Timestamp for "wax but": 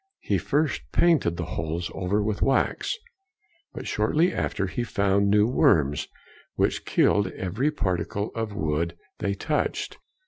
2.41-3.87